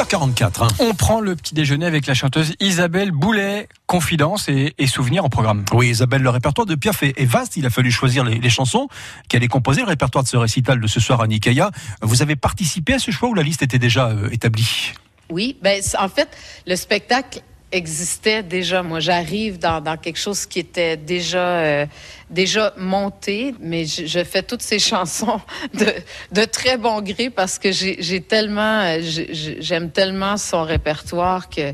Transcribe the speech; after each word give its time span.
8h44. 0.00 0.76
On 0.78 0.94
prend 0.94 1.20
le 1.20 1.36
petit 1.36 1.54
déjeuner 1.54 1.84
avec 1.84 2.06
la 2.06 2.14
chanteuse 2.14 2.54
Isabelle 2.58 3.10
Boulet, 3.10 3.68
confidence 3.86 4.48
et, 4.48 4.74
et 4.78 4.86
souvenirs 4.86 5.26
en 5.26 5.28
programme. 5.28 5.64
Oui, 5.72 5.90
Isabelle, 5.90 6.22
le 6.22 6.30
répertoire 6.30 6.66
de 6.66 6.74
Piaf 6.74 7.02
est, 7.02 7.20
est 7.20 7.26
vaste. 7.26 7.58
Il 7.58 7.66
a 7.66 7.70
fallu 7.70 7.90
choisir 7.90 8.24
les, 8.24 8.38
les 8.38 8.50
chansons 8.50 8.88
qu'elle 9.28 9.40
allait 9.40 9.48
composer. 9.48 9.82
Le 9.82 9.88
répertoire 9.88 10.24
de 10.24 10.28
ce 10.28 10.38
récital 10.38 10.80
de 10.80 10.86
ce 10.86 11.00
soir 11.00 11.20
à 11.20 11.26
Nikaya. 11.26 11.70
Vous 12.00 12.22
avez 12.22 12.34
participé 12.34 12.94
à 12.94 12.98
ce 12.98 13.10
choix 13.10 13.28
ou 13.28 13.34
la 13.34 13.42
liste 13.42 13.62
était 13.62 13.78
déjà 13.78 14.08
euh, 14.08 14.30
établie? 14.32 14.92
Oui, 15.28 15.58
ben 15.62 15.82
en 15.98 16.08
fait, 16.08 16.28
le 16.66 16.76
spectacle 16.76 17.42
existait 17.72 18.42
déjà. 18.42 18.82
Moi, 18.82 19.00
j'arrive 19.00 19.58
dans, 19.58 19.80
dans 19.80 19.96
quelque 19.96 20.18
chose 20.18 20.46
qui 20.46 20.58
était 20.60 20.96
déjà 20.96 21.38
euh, 21.58 21.86
déjà 22.28 22.72
monté, 22.76 23.54
mais 23.60 23.84
je, 23.86 24.06
je 24.06 24.24
fais 24.24 24.42
toutes 24.42 24.62
ces 24.62 24.78
chansons 24.90 25.40
de, 25.74 25.86
de 26.32 26.44
très 26.44 26.76
bon 26.76 27.00
gré 27.02 27.30
parce 27.30 27.58
que 27.58 27.70
j'ai 27.72 28.20
tellement, 28.22 28.80
euh, 28.80 28.98
j'ai- 29.00 29.32
j'ai- 29.34 29.62
j'aime 29.62 29.90
tellement 29.90 30.36
son 30.36 30.62
répertoire 30.64 31.48
que, 31.48 31.72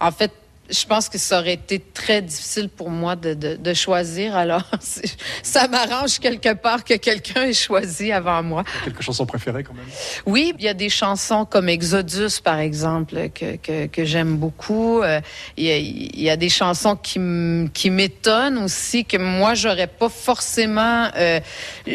en 0.00 0.10
fait, 0.12 0.32
je 0.72 0.86
pense 0.86 1.08
que 1.08 1.18
ça 1.18 1.40
aurait 1.40 1.54
été 1.54 1.78
très 1.78 2.22
difficile 2.22 2.68
pour 2.68 2.90
moi 2.90 3.14
de, 3.14 3.34
de, 3.34 3.56
de 3.56 3.74
choisir. 3.74 4.34
Alors, 4.36 4.62
ça 5.42 5.68
m'arrange 5.68 6.18
quelque 6.18 6.54
part 6.54 6.84
que 6.84 6.94
quelqu'un 6.94 7.42
ait 7.44 7.52
choisi 7.52 8.10
avant 8.10 8.42
moi. 8.42 8.64
Quelques 8.84 9.02
chansons 9.02 9.26
préférées 9.26 9.62
quand 9.62 9.74
même 9.74 9.84
Oui, 10.26 10.54
il 10.58 10.64
y 10.64 10.68
a 10.68 10.74
des 10.74 10.88
chansons 10.88 11.44
comme 11.44 11.68
Exodus, 11.68 12.40
par 12.42 12.58
exemple, 12.58 13.28
que, 13.34 13.56
que, 13.56 13.86
que 13.86 14.04
j'aime 14.04 14.36
beaucoup. 14.36 15.02
Euh, 15.02 15.20
Il 15.56 15.64
y, 15.64 15.70
a, 15.70 15.76
il 15.76 16.20
y 16.20 16.30
a 16.30 16.36
des 16.36 16.48
chansons 16.48 16.96
qui, 16.96 17.18
m'étonnent 17.18 18.58
aussi, 18.58 19.04
que 19.04 19.18
moi, 19.18 19.54
j'aurais 19.54 19.86
pas 19.86 20.08
forcément 20.08 21.08
euh, 21.16 21.40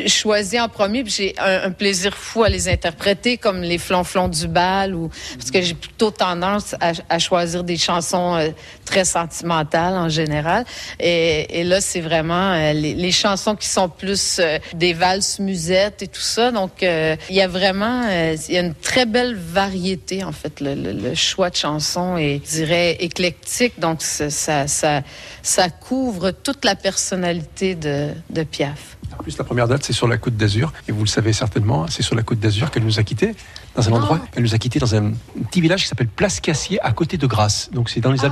choisi 0.05 0.59
en 0.59 0.69
premier. 0.69 1.03
J'ai 1.05 1.33
un, 1.39 1.63
un 1.63 1.71
plaisir 1.71 2.15
fou 2.15 2.43
à 2.43 2.49
les 2.49 2.69
interpréter, 2.69 3.37
comme 3.37 3.61
les 3.61 3.77
flonflons 3.77 4.27
du 4.27 4.47
bal, 4.47 4.93
ou 4.93 5.09
parce 5.37 5.51
que 5.51 5.61
j'ai 5.61 5.73
plutôt 5.73 6.11
tendance 6.11 6.75
à, 6.79 6.91
à 7.09 7.19
choisir 7.19 7.63
des 7.63 7.77
chansons 7.77 8.35
euh, 8.35 8.49
très 8.85 9.05
sentimentales 9.05 9.95
en 9.95 10.09
général. 10.09 10.65
Et, 10.99 11.59
et 11.59 11.63
là, 11.63 11.81
c'est 11.81 12.01
vraiment 12.01 12.51
euh, 12.53 12.73
les, 12.73 12.93
les 12.93 13.11
chansons 13.11 13.55
qui 13.55 13.67
sont 13.67 13.89
plus 13.89 14.37
euh, 14.39 14.59
des 14.73 14.93
valses 14.93 15.39
musettes 15.39 16.01
et 16.01 16.07
tout 16.07 16.21
ça. 16.21 16.51
Donc, 16.51 16.83
euh, 16.83 17.15
il 17.29 17.35
y 17.35 17.41
a 17.41 17.47
vraiment, 17.47 18.03
il 18.09 18.53
y 18.53 18.57
a 18.57 18.61
une 18.61 18.75
très 18.75 19.05
belle 19.05 19.35
variété 19.35 20.23
en 20.23 20.31
fait. 20.31 20.61
Le, 20.61 20.73
le- 20.75 20.93
le 20.93 21.15
choix 21.15 21.49
de 21.49 21.55
chansons 21.55 22.17
est, 22.17 22.41
je 22.45 22.49
dirais, 22.57 22.91
éclectique. 22.99 23.79
Donc, 23.79 24.01
ça, 24.01 24.29
ça, 24.29 24.65
ça, 24.67 25.69
couvre 25.69 26.31
toute 26.31 26.65
la 26.65 26.75
personnalité 26.75 27.75
de, 27.75 28.09
de 28.29 28.43
Piaf. 28.43 28.97
En 29.17 29.23
plus, 29.23 29.37
la 29.37 29.43
première 29.43 29.67
date, 29.67 29.83
c'est 29.83 29.93
sur 29.93 30.07
la 30.07 30.17
Côte 30.17 30.35
d'Azur. 30.37 30.73
Et 30.87 30.91
vous 30.91 31.01
le 31.01 31.07
savez 31.07 31.33
certainement, 31.33 31.87
c'est 31.87 32.03
sur 32.03 32.15
la 32.15 32.23
Côte 32.23 32.39
d'Azur 32.39 32.69
qu'elle 32.71 32.83
nous 32.83 32.99
a 32.99 33.03
quittés. 33.03 33.35
Dans 33.75 33.87
un 33.87 33.91
endroit, 33.93 34.19
elle 34.35 34.41
nous 34.43 34.55
a 34.55 34.57
quittés 34.57 34.79
dans 34.79 34.95
un 34.95 35.11
petit 35.49 35.61
village 35.61 35.83
qui 35.83 35.87
s'appelle 35.87 36.07
Place 36.07 36.39
Cassier, 36.39 36.79
à 36.81 36.91
côté 36.91 37.17
de 37.17 37.27
Grasse. 37.27 37.69
Donc, 37.71 37.89
c'est 37.89 37.99
dans 37.99 38.11
les 38.11 38.25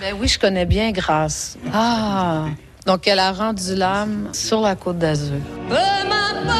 Ben 0.00 0.14
oui, 0.18 0.28
je 0.28 0.38
connais 0.38 0.66
bien 0.66 0.92
Grâce. 0.92 1.58
Ah. 1.72 2.46
Donc, 2.86 3.06
elle 3.06 3.18
a 3.18 3.32
rendu 3.32 3.74
l'âme 3.74 4.28
sur 4.32 4.60
la 4.60 4.74
côte 4.74 4.98
d'Azur. 4.98 5.36
Peu 5.68 5.74
m'importe 5.74 6.50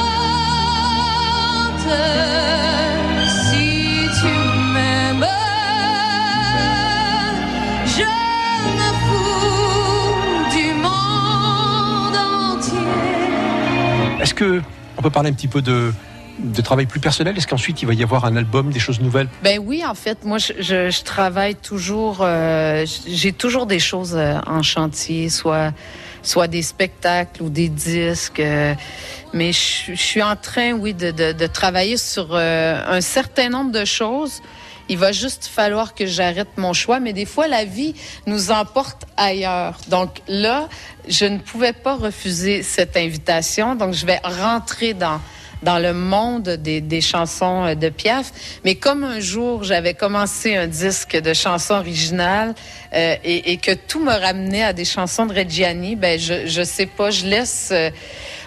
si 3.26 4.08
tu 4.20 4.26
m'aimes, 4.72 5.26
je 7.86 8.02
me 8.76 8.88
fous 9.06 10.56
du 10.56 10.74
monde 10.74 12.16
entier. 12.56 14.22
Est-ce 14.22 14.34
que 14.34 14.60
on 14.98 15.02
peut 15.02 15.10
parler 15.10 15.30
un 15.30 15.32
petit 15.32 15.48
peu 15.48 15.62
de, 15.62 15.92
de 16.42 16.62
travail 16.62 16.86
plus 16.86 17.00
personnel? 17.00 17.36
Est-ce 17.36 17.46
qu'ensuite, 17.46 17.82
il 17.82 17.86
va 17.86 17.94
y 17.94 18.02
avoir 18.02 18.24
un 18.24 18.36
album, 18.36 18.70
des 18.70 18.80
choses 18.80 19.00
nouvelles? 19.00 19.28
Ben 19.42 19.58
oui, 19.64 19.84
en 19.86 19.94
fait, 19.94 20.24
moi, 20.24 20.38
je, 20.38 21.02
travaille 21.02 21.54
toujours. 21.54 22.18
euh, 22.20 22.84
J'ai 23.06 23.32
toujours 23.32 23.66
des 23.66 23.78
choses 23.78 24.14
euh, 24.16 24.38
en 24.46 24.62
chantier, 24.62 25.28
soit 25.28 25.72
soit 26.22 26.48
des 26.48 26.60
spectacles 26.60 27.42
ou 27.42 27.48
des 27.48 27.70
disques. 27.70 28.40
euh, 28.40 28.74
mais 29.32 29.52
je, 29.52 29.94
suis 29.94 30.22
en 30.22 30.36
train, 30.36 30.72
oui, 30.72 30.92
de, 30.92 31.12
de, 31.12 31.46
travailler 31.46 31.96
sur 31.96 32.36
un 32.36 33.00
certain 33.00 33.48
nombre 33.48 33.72
de 33.72 33.86
choses. 33.86 34.42
Il 34.90 34.98
va 34.98 35.12
juste 35.12 35.46
falloir 35.46 35.94
que 35.94 36.04
j'arrête 36.04 36.48
mon 36.56 36.72
choix, 36.72 36.98
mais 36.98 37.12
des 37.12 37.24
fois, 37.24 37.46
la 37.46 37.64
vie 37.64 37.94
nous 38.26 38.50
emporte 38.50 39.06
ailleurs. 39.16 39.78
Donc 39.88 40.20
là, 40.26 40.68
je 41.08 41.26
ne 41.26 41.38
pouvais 41.38 41.72
pas 41.72 41.94
refuser 41.94 42.64
cette 42.64 42.96
invitation, 42.96 43.76
donc 43.76 43.94
je 43.94 44.04
vais 44.04 44.20
rentrer 44.22 44.92
dans 44.92 45.20
dans 45.62 45.78
le 45.78 45.92
monde 45.92 46.48
des, 46.48 46.80
des 46.80 47.00
chansons 47.00 47.64
euh, 47.64 47.74
de 47.74 47.88
Piaf. 47.88 48.32
Mais 48.64 48.74
comme 48.76 49.04
un 49.04 49.20
jour, 49.20 49.64
j'avais 49.64 49.94
commencé 49.94 50.56
un 50.56 50.66
disque 50.66 51.20
de 51.20 51.34
chansons 51.34 51.74
originales 51.74 52.54
euh, 52.94 53.16
et, 53.24 53.52
et 53.52 53.56
que 53.56 53.72
tout 53.72 54.02
me 54.02 54.12
ramenait 54.12 54.64
à 54.64 54.72
des 54.72 54.84
chansons 54.84 55.26
de 55.26 55.34
Reggiani, 55.34 55.96
ben 55.96 56.18
je, 56.18 56.46
je 56.46 56.62
sais 56.62 56.86
pas, 56.86 57.10
je 57.10 57.26
laisse... 57.26 57.70
euh, 57.72 57.90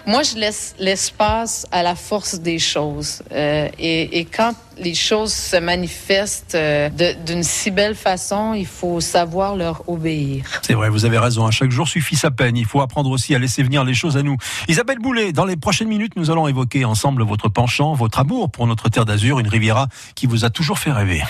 moi, 0.06 0.22
je 0.22 0.36
laisse 0.36 0.74
l'espace 0.78 1.66
à 1.72 1.82
la 1.82 1.94
force 1.94 2.38
des 2.38 2.58
choses. 2.58 3.22
Euh, 3.32 3.68
et, 3.78 4.26
quand 4.34 4.54
les 4.78 4.94
choses 4.94 5.32
se 5.32 5.56
manifestent 5.56 6.54
euh, 6.54 6.90
d'une 7.24 7.42
si 7.42 7.70
belle 7.70 7.94
façon, 7.94 8.54
il 8.54 8.66
faut 8.66 9.00
savoir 9.00 9.56
leur 9.56 9.88
obéir. 9.88 10.44
C'est 10.62 10.74
vrai, 10.74 10.90
vous 10.90 11.04
avez 11.04 11.18
raison. 11.18 11.46
À 11.46 11.50
chaque 11.50 11.70
jour 11.70 11.88
suffit 11.88 12.16
sa 12.16 12.30
peine. 12.30 12.56
Il 12.56 12.66
faut 12.66 12.80
apprendre 12.80 13.10
aussi 13.10 13.34
à 13.34 13.38
laisser 13.38 13.62
venir 13.62 13.84
les 13.84 13.94
choses 13.94 14.16
à 14.16 14.22
nous. 14.22 14.36
Isabelle 14.68 14.98
Boulet, 14.98 15.32
dans 15.32 15.44
les 15.46 15.56
prochaines 15.56 15.88
minutes, 15.88 16.14
nous 16.16 16.30
allons 16.30 16.48
évoquer 16.48 16.84
ensemble 16.84 17.22
votre 17.22 17.48
penchant, 17.48 17.94
votre 17.94 18.18
amour 18.18 18.50
pour 18.50 18.66
notre 18.66 18.88
terre 18.88 19.04
d'Azur, 19.04 19.38
une 19.38 19.48
Riviera 19.48 19.88
qui 20.14 20.26
vous 20.26 20.44
a 20.44 20.50
toujours 20.50 20.78
fait 20.78 20.92
rêver. 20.92 21.22